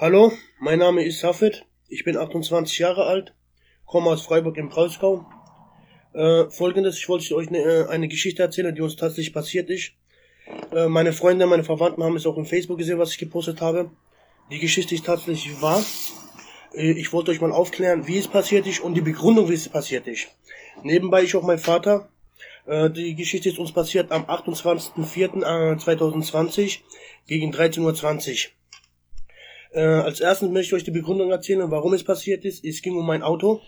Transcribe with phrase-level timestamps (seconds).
[0.00, 1.66] Hallo, mein Name ist Safed.
[1.90, 3.34] Ich bin 28 Jahre alt,
[3.84, 5.26] komme aus Freiburg im Breisgau.
[6.14, 9.92] Äh, Folgendes, ich wollte euch eine, äh, eine Geschichte erzählen, die uns tatsächlich passiert ist.
[10.74, 13.90] Äh, meine Freunde, meine Verwandten haben es auch im Facebook gesehen, was ich gepostet habe.
[14.50, 15.84] Die Geschichte ist tatsächlich wahr.
[16.72, 19.68] Äh, ich wollte euch mal aufklären, wie es passiert ist und die Begründung, wie es
[19.68, 20.28] passiert ist.
[20.82, 22.08] Nebenbei ist auch mein Vater.
[22.64, 26.78] Äh, die Geschichte ist uns passiert am 28.04.2020
[27.26, 28.52] gegen 13.20 Uhr.
[29.72, 32.64] Äh, als erstes möchte ich euch die Begründung erzählen, warum es passiert ist.
[32.64, 33.60] Es ging um mein Auto,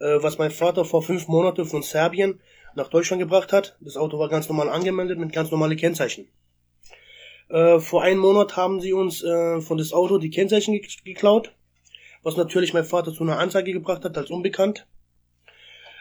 [0.00, 2.40] äh, was mein Vater vor fünf Monaten von Serbien
[2.74, 3.76] nach Deutschland gebracht hat.
[3.80, 6.28] Das Auto war ganz normal angemeldet mit ganz normalen Kennzeichen.
[7.48, 11.54] Äh, vor einem Monat haben sie uns äh, von das Auto die Kennzeichen geklaut,
[12.22, 14.86] was natürlich mein Vater zu einer Anzeige gebracht hat als unbekannt.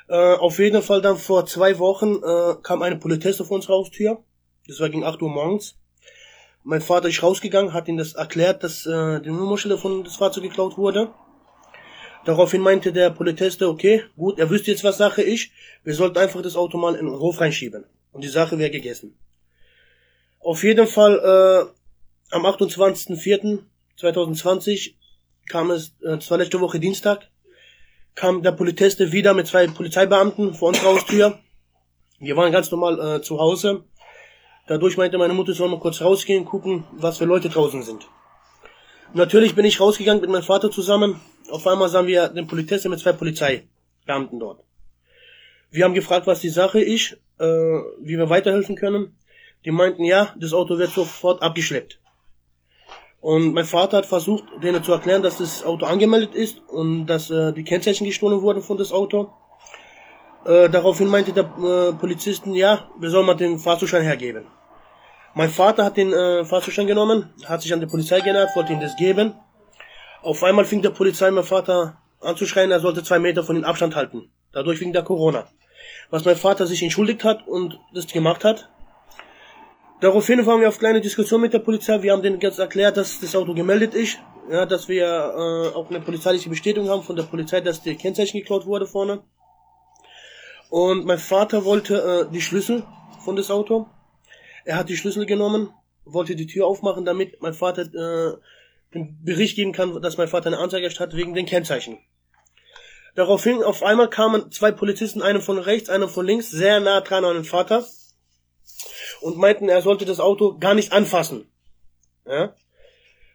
[0.08, 4.24] Äh, auf jeden Fall dann vor zwei Wochen äh, kam eine Politesse vor unserer Haustür.
[4.68, 5.81] Das war gegen 8 Uhr morgens.
[6.64, 10.44] Mein Vater ist rausgegangen, hat ihm das erklärt, dass äh, die Nummerschilder von das Fahrzeug
[10.44, 11.14] geklaut wurde.
[12.26, 15.50] Daraufhin meinte der Politeste, okay, gut, er wüsste jetzt, was Sache ist.
[15.84, 17.86] Wir sollten einfach das Auto mal in den Hof reinschieben.
[18.12, 19.18] Und die Sache wäre gegessen.
[20.40, 21.66] Auf jeden Fall, äh,
[22.36, 24.94] am 28.04.2020
[25.50, 27.28] kam es, äh, zwar letzte Woche Dienstag,
[28.14, 31.40] kam der Politeste wieder mit zwei Polizeibeamten vor unserer Haustür.
[32.20, 33.84] Wir waren ganz normal äh, zu Hause.
[34.72, 38.08] Dadurch meinte meine Mutter, soll mal kurz rausgehen, gucken, was für Leute draußen sind.
[39.14, 41.20] Natürlich bin ich rausgegangen mit meinem Vater zusammen.
[41.50, 44.64] Auf einmal sahen wir den Polizisten mit zwei Polizeibeamten dort.
[45.72, 49.18] Wir haben gefragt, was die Sache ist, äh, wie wir weiterhelfen können.
[49.66, 52.00] Die meinten, ja, das Auto wird sofort abgeschleppt.
[53.20, 57.30] Und mein Vater hat versucht, denen zu erklären, dass das Auto angemeldet ist und dass
[57.30, 59.34] äh, die Kennzeichen gestohlen wurden von das Auto.
[60.46, 64.46] Äh, daraufhin meinte der äh, Polizisten, ja, wir sollen mal den Fahrzeugschein hergeben.
[65.34, 68.82] Mein Vater hat den äh, Fahrzeugschein genommen, hat sich an die Polizei genähert, wollte ihm
[68.82, 69.34] das geben.
[70.22, 73.96] Auf einmal fing der Polizei mein Vater anzuschreien, er sollte zwei Meter von ihm Abstand
[73.96, 74.30] halten.
[74.52, 75.48] Dadurch wegen der Corona.
[76.10, 78.70] Was mein Vater sich entschuldigt hat und das gemacht hat.
[80.02, 82.02] Daraufhin waren wir auf kleine Diskussion mit der Polizei.
[82.02, 84.18] Wir haben denen jetzt erklärt, dass das Auto gemeldet ist.
[84.50, 88.40] Ja, dass wir äh, auch eine polizeiliche Bestätigung haben von der Polizei, dass die Kennzeichen
[88.40, 89.22] geklaut wurde vorne.
[90.70, 92.84] Und mein Vater wollte äh, die Schlüssel
[93.24, 93.88] von das Auto.
[94.66, 95.74] Er hat die Schlüssel genommen,
[96.06, 98.38] wollte die Tür aufmachen, damit mein Vater äh,
[98.94, 102.00] den Bericht geben kann, dass mein Vater eine Anzeige hat wegen den Kennzeichen.
[103.16, 107.26] Daraufhin auf einmal kamen zwei Polizisten, einer von rechts, einer von links, sehr nah dran
[107.26, 107.86] an den Vater
[109.22, 111.50] und meinten, er sollte das Auto gar nicht anfassen.
[112.26, 112.54] Ja?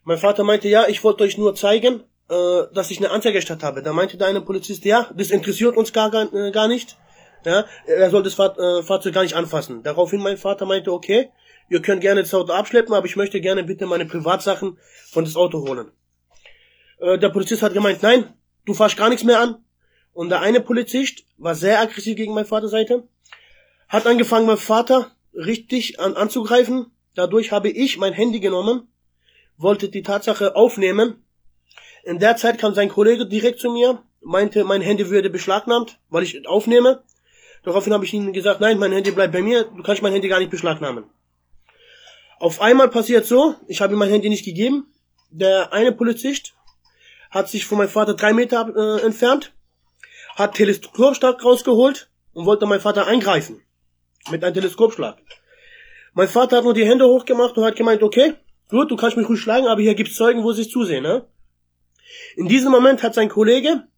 [0.04, 3.62] Mein Vater meinte, ja, ich wollte euch nur zeigen, äh, dass ich eine Anzeige statt
[3.62, 3.82] habe.
[3.82, 6.96] Da meinte der eine Polizist, ja, das interessiert uns gar, gar, äh, gar nicht.
[7.46, 9.84] Ja, er soll das Fahr äh, Fahrzeug gar nicht anfassen.
[9.84, 11.30] Daraufhin mein Vater meinte, okay,
[11.70, 14.78] ihr könnt gerne das Auto abschleppen, aber ich möchte gerne bitte meine Privatsachen
[15.12, 15.92] von das Auto holen.
[16.98, 19.64] Äh, der Polizist hat gemeint, nein, du fahrst gar nichts mehr an.
[20.12, 23.04] Und der eine Polizist war sehr aggressiv gegen meine Vaterseite,
[23.86, 26.86] hat angefangen, mein Vater richtig an, anzugreifen.
[27.14, 28.88] Dadurch habe ich mein Handy genommen,
[29.56, 31.22] wollte die Tatsache aufnehmen.
[32.02, 36.24] In der Zeit kam sein Kollege direkt zu mir, meinte, mein Handy würde beschlagnahmt, weil
[36.24, 37.04] ich aufnehme.
[37.66, 40.28] Daraufhin habe ich ihnen gesagt, nein, mein Handy bleibt bei mir, du kannst mein Handy
[40.28, 41.02] gar nicht beschlagnahmen.
[42.38, 44.86] Auf einmal passiert so, ich habe ihm mein Handy nicht gegeben.
[45.30, 46.54] Der eine Polizist
[47.28, 49.52] hat sich von meinem Vater drei Meter äh, entfernt,
[50.36, 53.60] hat Teleskopschlag rausgeholt und wollte meinen Vater eingreifen.
[54.30, 55.16] Mit einem Teleskopschlag.
[56.14, 58.34] Mein Vater hat nur die Hände hochgemacht und hat gemeint, okay,
[58.68, 61.26] gut, du kannst mich ruhig schlagen, aber hier gibt's Zeugen, wo sie es zusehen, ne?
[62.36, 63.88] In diesem Moment hat sein Kollege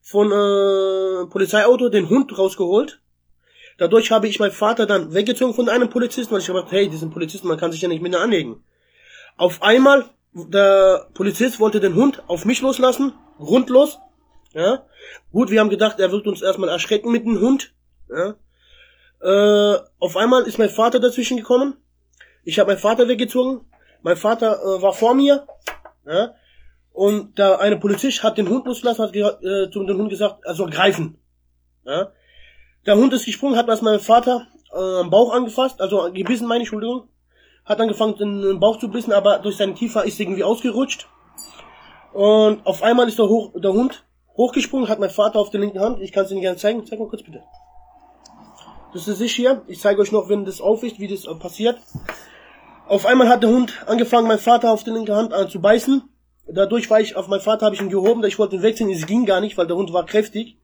[0.00, 3.00] von äh, Polizeiauto den Hund rausgeholt.
[3.78, 7.10] Dadurch habe ich meinen Vater dann weggezogen von einem Polizisten, weil ich gedacht, hey, diesen
[7.10, 8.62] Polizisten, man kann sich ja nicht mit anlegen.
[9.36, 13.98] Auf einmal, der Polizist wollte den Hund auf mich loslassen, grundlos.
[14.52, 14.84] Ja.
[15.32, 17.72] Gut, wir haben gedacht, er wird uns erstmal erschrecken mit dem Hund.
[18.10, 18.34] Ja.
[19.22, 21.76] Äh, auf einmal ist mein Vater dazwischen gekommen.
[22.44, 23.62] Ich habe meinen Vater weggezogen.
[24.02, 25.46] Mein Vater äh, war vor mir.
[26.06, 26.34] Ja.
[26.92, 30.54] Und der eine Polizist hat den Hund losgelassen, hat äh, zu dem Hund gesagt, er
[30.54, 31.18] soll greifen.
[31.84, 32.12] Ja?
[32.86, 36.60] Der Hund ist gesprungen, hat was mein Vater äh, am Bauch angefasst, also gebissen, meine
[36.60, 37.08] Entschuldigung.
[37.64, 41.06] Hat angefangen, den Bauch zu bissen, aber durch seinen Kiefer ist irgendwie ausgerutscht.
[42.12, 44.04] Und auf einmal ist der, hoch, der Hund
[44.36, 46.00] hochgesprungen, hat mein Vater auf der linken Hand.
[46.00, 46.84] Ich kann es Ihnen gerne zeigen.
[46.86, 47.42] Zeig mal kurz bitte.
[48.92, 49.62] Das ist ich hier.
[49.68, 51.78] Ich zeige euch noch, wenn das aufwischt, wie das äh, passiert.
[52.88, 56.02] Auf einmal hat der Hund angefangen, mein Vater auf der linken Hand äh, zu beißen.
[56.52, 59.06] Dadurch war ich auf meinen Vater, habe ich ihn gehoben, ich wollte ihn wechseln, es
[59.06, 60.56] ging gar nicht, weil der Hund war kräftig.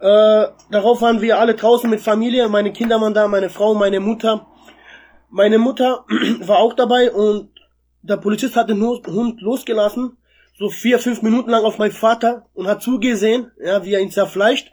[0.00, 4.00] Äh, darauf waren wir alle draußen mit Familie, meine Kinder waren da, meine Frau, meine
[4.00, 4.46] Mutter.
[5.30, 6.04] Meine Mutter
[6.40, 7.50] war auch dabei und
[8.02, 10.16] der Polizist hat den Hund losgelassen,
[10.58, 14.10] so vier, fünf Minuten lang auf meinen Vater und hat zugesehen, ja, wie er ihn
[14.10, 14.72] zerfleischt.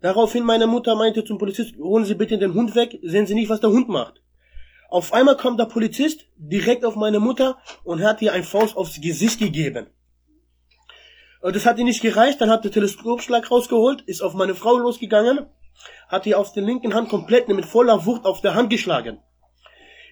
[0.00, 3.48] Daraufhin meine Mutter meinte zum Polizist, holen Sie bitte den Hund weg, sehen Sie nicht,
[3.48, 4.21] was der Hund macht.
[4.92, 9.00] Auf einmal kommt der Polizist direkt auf meine Mutter und hat ihr ein Faust aufs
[9.00, 9.86] Gesicht gegeben.
[11.40, 15.46] Das hat ihr nicht gereicht, dann hat der Teleskopschlag rausgeholt, ist auf meine Frau losgegangen,
[16.08, 19.16] hat ihr auf der linken Hand komplett mit voller Wucht auf der Hand geschlagen.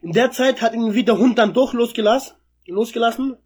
[0.01, 3.37] In der Zeit hat ihn wieder der Hund dann doch losgelassen, losgelassen.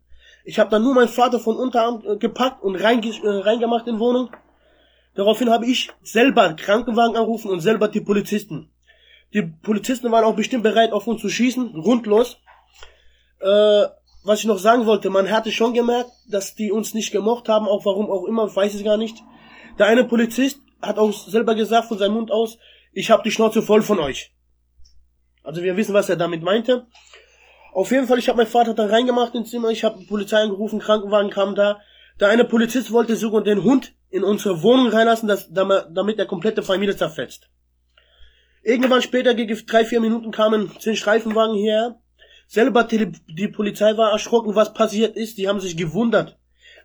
[0.45, 4.31] Ich habe dann nur meinen Vater von Unterarm äh, gepackt und äh, reingemacht in Wohnung.
[5.17, 8.71] Daraufhin habe ich selber Krankenwagen anrufen und selber die Polizisten.
[9.35, 12.39] Die Polizisten waren auch bestimmt bereit, auf uns zu schießen, rundlos.
[13.41, 13.87] Äh,
[14.23, 17.67] was ich noch sagen wollte, man hatte schon gemerkt, dass die uns nicht gemocht haben,
[17.67, 19.23] auch warum auch immer, weiß ich gar nicht.
[19.79, 22.59] Der eine Polizist hat auch selber gesagt von seinem Mund aus,
[22.93, 24.33] ich habe die Schnauze voll von euch.
[25.43, 26.87] Also wir wissen, was er damit meinte.
[27.73, 30.79] Auf jeden Fall, ich habe meinen Vater dann reingemacht ins Zimmer, ich habe Polizei angerufen,
[30.79, 31.81] Krankenwagen kam da.
[32.21, 36.63] Der eine Polizist wollte sogar den Hund in unsere Wohnung reinlassen, dass, damit der komplette
[36.63, 37.51] Familie zerfetzt.
[38.64, 42.00] Irgendwann später, gegen drei, vier Minuten, kamen zehn Streifenwagen hierher.
[42.46, 45.37] Selber die, die Polizei war erschrocken, was passiert ist.
[45.37, 46.38] Die haben sich gewundert.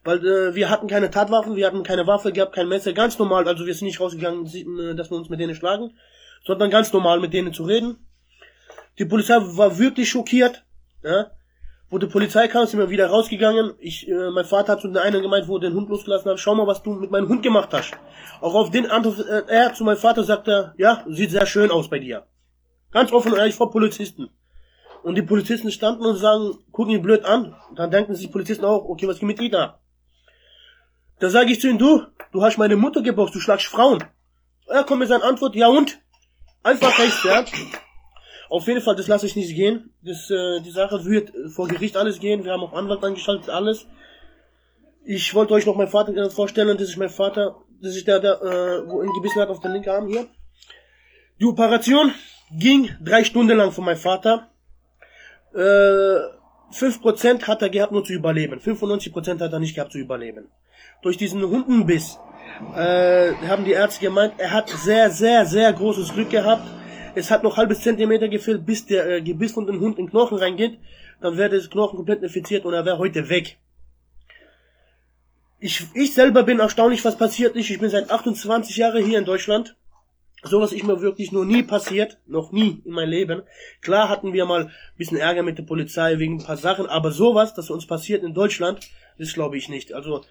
[0.03, 3.47] Weil äh, wir hatten keine Tatwaffen, wir hatten keine Waffe, gehabt kein Messer, ganz normal.
[3.47, 5.93] Also wir sind nicht rausgegangen, äh, dass wir uns mit denen schlagen,
[6.45, 7.97] sondern ganz normal mit denen zu reden.
[8.97, 10.65] Die Polizei war wirklich schockiert.
[11.03, 11.31] Ja?
[11.89, 13.73] Wo die Polizei kam, sind wir wieder rausgegangen.
[13.79, 16.39] Ich, äh, mein Vater hat zu der einen gemeint, wo er den Hund losgelassen hat,
[16.39, 17.93] schau mal, was du mit meinem Hund gemacht hast.
[18.41, 21.89] Auch auf den Antwort, äh, er zu meinem Vater sagte, ja, sieht sehr schön aus
[21.89, 22.27] bei dir.
[22.91, 24.29] Ganz offen und ehrlich vor Polizisten.
[25.01, 27.55] Und die Polizisten standen und sagen, gucken ihn blöd an.
[27.75, 29.79] Dann denken sich Polizisten auch, okay, was geht mit dir da?
[31.19, 34.03] Da sage ich zu ihm, du, du hast meine Mutter geboxt, du schlagst Frauen.
[34.67, 35.99] Er kommt mit seiner Antwort, ja und?
[36.61, 37.43] Einfach rechts, ja.
[38.49, 39.93] Auf jeden Fall, das lasse ich nicht gehen.
[40.01, 42.43] Das, äh, die Sache wird vor Gericht alles gehen.
[42.43, 43.85] Wir haben auch Anwalt angeschaltet, alles.
[45.05, 46.75] Ich wollte euch noch meinen Vater äh, vorstellen.
[46.77, 47.57] Das ist mein Vater.
[47.79, 50.25] Das ist der, der äh, wo ihn gebissen hat auf den linken Arm hier.
[51.39, 52.11] Die Operation
[52.51, 54.49] ging drei Stunden lang von meinem Vater.
[55.53, 55.59] Äh,
[56.73, 58.59] 5% hat er gehabt, nur zu überleben.
[58.59, 60.49] 95% hat er nicht gehabt, zu überleben.
[61.01, 62.19] Durch diesen Hundenbiss
[62.75, 66.67] äh, haben die Ärzte gemeint, er hat sehr, sehr, sehr großes Glück gehabt
[67.15, 70.11] es hat noch halbes Zentimeter gefehlt, bis der äh, Gebiss von dem Hund in den
[70.11, 70.79] Knochen reingeht.
[71.21, 73.57] Dann wäre das Knochen komplett infiziert und er wäre heute weg.
[75.59, 77.69] Ich, ich selber bin erstaunlich, was passiert ist.
[77.69, 79.75] Ich bin seit 28 Jahren hier in Deutschland.
[80.43, 82.17] Sowas ist mir wirklich noch nie passiert.
[82.25, 83.41] Noch nie in meinem Leben.
[83.81, 87.11] Klar hatten wir mal ein bisschen Ärger mit der Polizei wegen ein paar Sachen, aber
[87.11, 89.93] sowas, das uns passiert in Deutschland, das glaube ich nicht.
[89.93, 90.23] Also,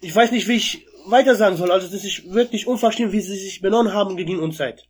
[0.00, 1.72] ich weiß nicht, wie ich weiter sagen soll.
[1.72, 4.86] Also, das ist wirklich unverständlich, wie sie sich benommen haben gegen uns seid.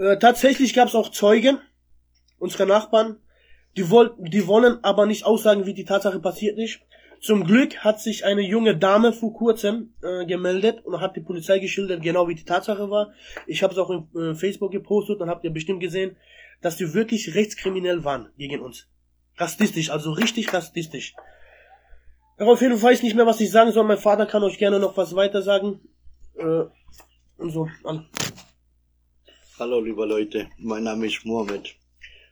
[0.00, 1.58] Äh, tatsächlich gab es auch Zeugen,
[2.38, 3.18] unsere Nachbarn,
[3.76, 6.80] die, woll die wollen aber nicht aussagen, wie die Tatsache passiert ist.
[7.20, 11.58] Zum Glück hat sich eine junge Dame vor kurzem äh, gemeldet und hat die Polizei
[11.58, 13.12] geschildert, genau wie die Tatsache war.
[13.46, 16.16] Ich habe es auch in äh, Facebook gepostet und habt ihr bestimmt gesehen,
[16.62, 18.88] dass die wirklich rechtskriminell waren gegen uns.
[19.36, 21.14] Rassistisch, also richtig rassistisch.
[22.38, 23.84] Daraufhin weiß ich nicht mehr, was ich sagen soll.
[23.84, 25.82] Mein Vater kann euch gerne noch was weiter sagen.
[26.36, 26.64] Äh,
[27.36, 27.68] und so.
[27.84, 28.08] An.
[29.60, 31.76] Hallo liebe Leute, mein Name ist Mohamed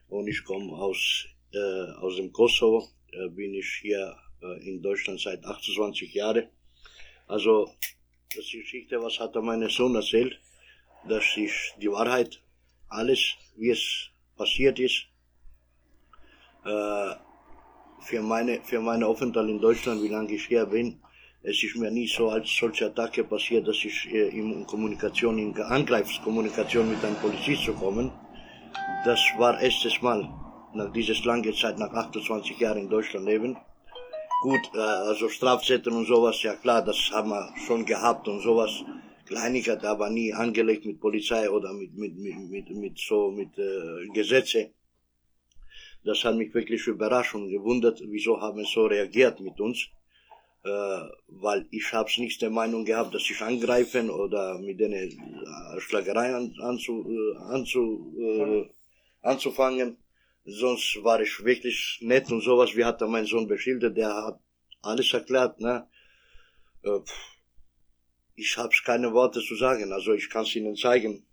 [0.09, 2.89] und ich komme aus, äh, aus dem Kosovo.
[3.13, 6.49] Äh, bin ich hier äh, in Deutschland seit 28 Jahren.
[7.27, 7.71] Also,
[8.35, 10.41] das Geschichte, was hat mein Sohn erzählt.
[11.07, 12.41] Das ist die Wahrheit.
[12.89, 15.05] Alles, wie es passiert ist.
[16.65, 17.13] Äh,
[18.09, 21.03] für meine, für meine Aufenthalt in Deutschland, wie lange ich hier bin,
[21.43, 25.57] es ist mir nie so als solche Attacke passiert, dass ich äh, in Kommunikation, in
[25.57, 28.11] Angreifskommunikation mit einem Polizist zu kommen.
[29.05, 30.29] Das war erstes Mal
[30.75, 33.57] nach dieses lange Zeit, nach 28 Jahren in Deutschland leben.
[34.43, 38.73] Gut, äh, also Strafzettel und sowas, ja klar, das haben wir schon gehabt und sowas.
[39.27, 44.09] Kleinigkeit, aber nie angelegt mit Polizei oder mit, mit, mit, mit, mit so, mit äh,
[44.13, 44.73] Gesetze.
[46.03, 49.91] Das hat mich wirklich überrascht und gewundert, wieso haben sie so reagiert mit uns
[51.29, 56.35] weil ich hab's nicht der Meinung gehabt, dass ich angreifen oder mit denen äh, Schlagerei
[56.35, 58.69] an, anzu, äh, anzu, äh,
[59.23, 59.99] anzufangen.
[60.45, 62.75] Sonst war ich wirklich nett und sowas.
[62.75, 63.97] Wie hat er mein Sohn beschildert?
[63.97, 64.41] Der hat
[64.83, 65.61] alles erklärt.
[65.61, 65.87] Ne?
[66.83, 67.01] Äh,
[68.35, 69.93] ich hab's keine Worte zu sagen.
[69.93, 71.25] Also ich kann's Ihnen zeigen.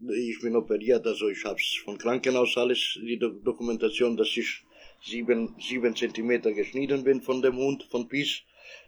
[0.00, 4.64] Ich bin operiert, also ich hab's von Krankenhaus alles, die Dokumentation, dass ich
[5.04, 8.42] sieben, sieben Zentimeter geschnitten bin von dem Hund, von Pies.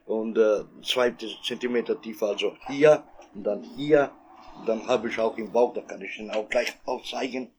[0.07, 3.05] Und äh, zwei Zentimeter tiefer, also hier
[3.35, 4.13] und dann hier.
[4.59, 7.51] Und dann habe ich auch im Bauch, da kann ich Ihnen auch gleich auch zeigen.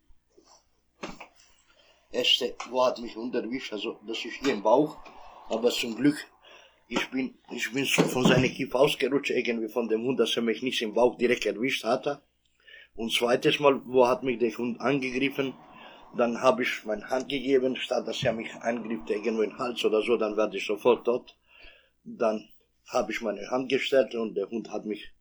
[2.11, 4.97] erste, wo hat mich unterwischt, also das ist hier im Bauch,
[5.49, 6.17] aber zum Glück,
[6.87, 10.63] ich bin, ich bin von seinem Kiff ausgerutscht, irgendwie von dem Hund, dass er mich
[10.63, 12.21] nicht im Bauch direkt erwischt hatte.
[12.95, 15.53] Und zweites Mal, wo hat mich der Hund angegriffen,
[16.15, 19.83] dann habe ich meine Hand gegeben, statt dass er mich angriff, irgendwo in den Hals
[19.85, 21.35] oder so, dann werde ich sofort tot.
[22.03, 22.47] Dann
[22.87, 25.11] habe ich meine Hand gestellt und der Hund hat mich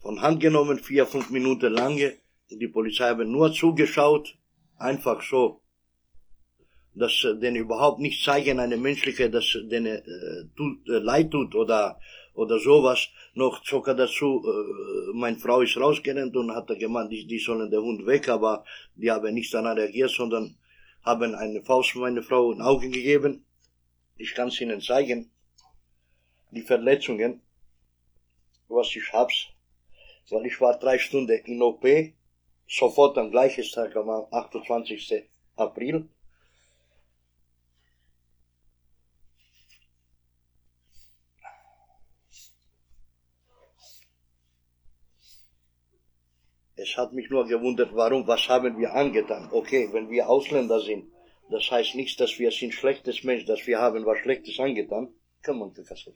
[0.00, 2.14] von Hand genommen, vier, fünf Minuten lange.
[2.50, 4.36] Die Polizei hat nur zugeschaut,
[4.78, 5.60] einfach so
[6.94, 11.54] dass äh, denen überhaupt nicht zeigen, eine menschliche, dass denen äh, tut, äh, leid tut
[11.54, 12.00] oder
[12.34, 13.08] oder sowas.
[13.34, 17.82] Noch sogar dazu, äh, meine Frau ist rausgerannt und hat gemeint, die, die sollen den
[17.82, 20.56] Hund weg, aber die haben nicht daran reagiert, sondern
[21.02, 23.44] haben eine Faust meine Frau in Augen gegeben.
[24.16, 25.30] Ich kann es Ihnen zeigen.
[26.50, 27.40] Die Verletzungen,
[28.68, 29.46] was ich hab's,
[30.30, 31.84] weil ich war drei Stunden in OP,
[32.68, 35.24] sofort am gleichen Tag, am 28.
[35.56, 36.08] April,
[46.82, 49.50] Es hat mich nur gewundert, warum, was haben wir angetan?
[49.52, 51.04] Okay, wenn wir Ausländer sind,
[51.50, 55.12] das heißt nicht, dass wir sind schlechtes Mensch, dass wir haben was Schlechtes angetan.
[55.42, 56.08] Kann man das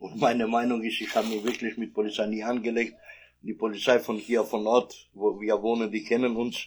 [0.00, 2.94] Und meine Meinung ist, ich habe mich wirklich mit Polizei nie angelegt.
[3.42, 6.66] Die Polizei von hier, von Ort, wo wir wohnen, die kennen uns.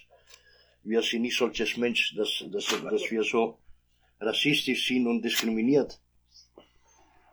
[0.82, 3.58] Wir sind nicht solches Mensch, dass, dass, dass wir so
[4.18, 6.01] rassistisch sind und diskriminiert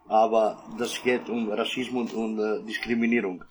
[0.10, 3.44] aber das geht um Rassismus und äh, Diskriminierung.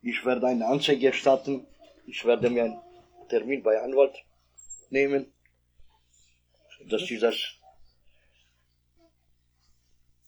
[0.00, 1.66] Ich werde eine Anzeige erstatten,
[2.06, 2.80] ich werde mir einen
[3.28, 4.14] Termin bei Anwalt
[4.90, 5.32] nehmen,
[6.88, 7.36] dass ich das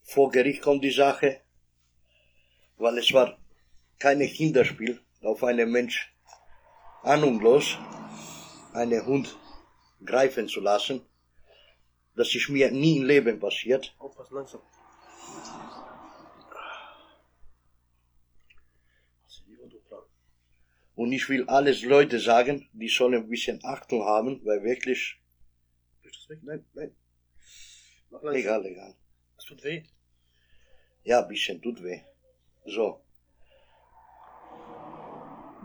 [0.02, 1.40] vor Gericht kommt die Sache,
[2.76, 3.38] weil es war
[4.00, 6.12] keine Kinderspiel, auf einen Mensch
[7.04, 7.78] ahnungslos
[8.74, 9.38] einen Hund
[10.04, 11.06] greifen zu lassen.
[12.16, 13.94] Das ist mir nie im Leben passiert.
[13.98, 14.60] Aufpassen, langsam.
[20.94, 25.20] Und ich will alles Leute sagen, die sollen ein bisschen Achtung haben, weil wirklich.
[26.42, 26.94] Nein, nein.
[28.32, 28.94] Egal, egal.
[29.38, 29.82] Es tut weh.
[31.02, 32.02] Ja, ein bisschen tut weh.
[32.66, 33.02] So.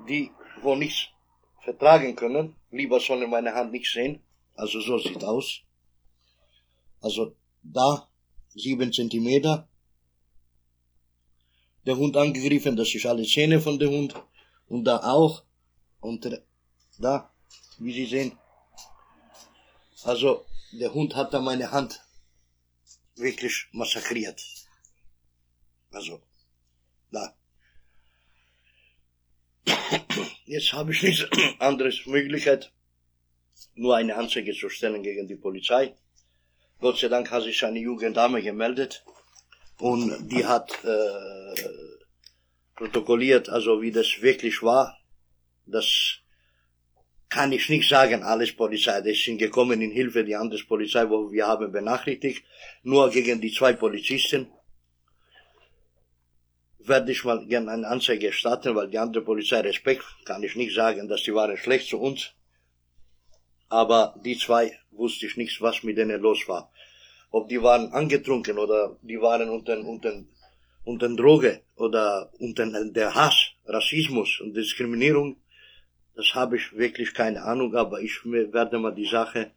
[0.07, 0.31] Die,
[0.61, 1.09] wo nichts
[1.61, 4.23] vertragen können, lieber sollen meine Hand nicht sehen.
[4.55, 5.61] Also so sieht aus.
[7.01, 8.09] Also da
[8.57, 9.67] sieben Zentimeter.
[11.85, 14.15] Der Hund angegriffen, das ist alle Zähne von dem Hund.
[14.67, 15.43] Und da auch.
[15.99, 16.43] Und
[16.99, 17.33] da,
[17.79, 18.37] wie Sie sehen.
[20.03, 22.01] Also, der Hund hat da meine Hand
[23.15, 24.41] wirklich massakriert.
[25.91, 26.21] Also,
[27.11, 27.35] da.
[30.45, 31.25] Jetzt habe ich nichts
[31.59, 32.71] anderes Möglichkeit,
[33.75, 35.95] nur eine Anzeige zu stellen gegen die Polizei.
[36.79, 39.03] Gott sei Dank hat sich eine junge Dame gemeldet
[39.79, 41.55] und die hat äh,
[42.75, 44.97] protokolliert, also wie das wirklich war.
[45.65, 46.19] Das
[47.29, 49.01] kann ich nicht sagen, alles Polizei.
[49.01, 52.43] Das sind gekommen in Hilfe die andere Polizei, wo wir haben benachrichtigt.
[52.83, 54.47] Nur gegen die zwei Polizisten
[56.79, 60.73] werde ich mal gerne eine Anzeige starten, weil die andere Polizei Respekt, kann ich nicht
[60.73, 62.33] sagen, dass die waren schlecht zu uns.
[63.69, 66.71] Aber die zwei wusste ich nicht, was mit denen los war.
[67.31, 70.23] Ob die waren angetrunken oder die waren unter, unter,
[70.85, 75.37] unter Droge oder unter der Hass, Rassismus und Diskriminierung,
[76.15, 79.51] das habe ich wirklich keine Ahnung, aber ich werde mal die Sache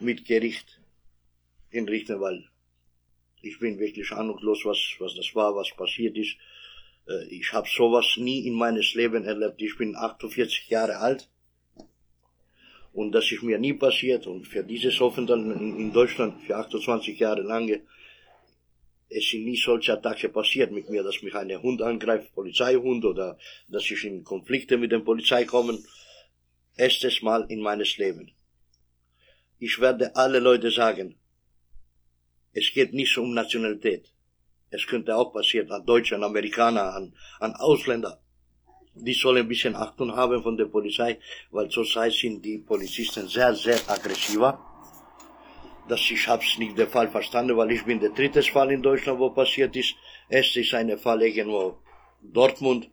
[0.00, 0.80] mit Gericht
[1.68, 2.48] hinrichten, weil
[3.42, 6.36] ich bin wirklich ahnungslos, was, was das war, was passiert ist.
[7.06, 9.62] Äh, ich habe sowas nie in meines Leben erlebt.
[9.62, 11.30] Ich bin 48 Jahre alt
[12.92, 14.26] und das ist mir nie passiert.
[14.26, 17.82] Und für dieses Aufenthalt in Deutschland für 28 Jahre lange,
[19.08, 23.38] es sind nie solche Attacke passiert mit mir, dass mich ein Hund angreift, Polizeihund, oder
[23.68, 25.78] dass ich in Konflikte mit der Polizei komme.
[26.76, 28.32] Erstes Mal in meines Leben.
[29.58, 31.16] Ich werde alle Leute sagen,
[32.52, 34.12] es geht nicht um Nationalität.
[34.70, 38.19] Es könnte auch passieren an Deutschen, an Amerikaner, an, an Ausländer
[39.04, 41.18] die sollen ein bisschen Achtung haben von der Polizei,
[41.50, 44.58] weil zurzeit sind die Polizisten sehr, sehr aggressiver.
[45.88, 49.18] Das ich hab's nicht der Fall verstanden, weil ich bin der dritte Fall in Deutschland,
[49.18, 49.94] wo passiert ist.
[50.28, 51.78] Es ist ein Fall irgendwo
[52.22, 52.88] Dortmund,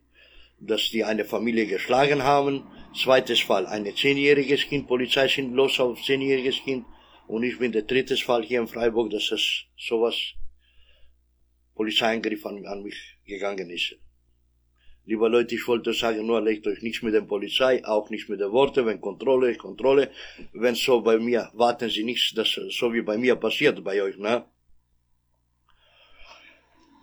[0.60, 2.64] dass die eine Familie geschlagen haben.
[2.96, 6.86] Zweites Fall, ein zehnjähriges Kind, Polizei sind los auf zehnjähriges Kind.
[7.28, 10.16] Und ich bin der dritte Fall hier in Freiburg, dass es sowas
[11.76, 13.96] Polizeiangriff an, an mich gegangen ist.
[15.10, 18.42] Liebe Leute, ich wollte sagen, nur legt euch nichts mit der Polizei, auch nicht mit
[18.42, 20.12] den Worten, wenn Kontrolle, Kontrolle.
[20.52, 24.18] Wenn so bei mir, warten Sie nichts, dass so wie bei mir passiert bei euch,
[24.18, 24.44] ne?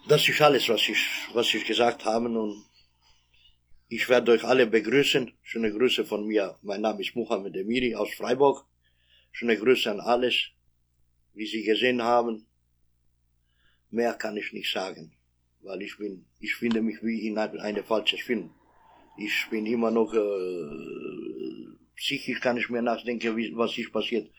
[0.07, 2.67] Das ist alles, was ich, was ich gesagt habe und
[3.89, 5.33] ich werde euch alle begrüßen.
[5.41, 6.59] Schöne Grüße von mir.
[6.61, 8.67] Mein Name ist Mohamed Emiri aus Freiburg.
[9.33, 10.51] Schöne Grüße an alles,
[11.33, 12.45] wie Sie gesehen haben.
[13.89, 15.17] Mehr kann ich nicht sagen
[15.64, 18.50] weil ich bin, ich finde mich wie in einem falschen Film.
[19.16, 24.30] Ich bin immer noch, äh, psychisch kann ich mir nachdenken, wie, was ist passiert.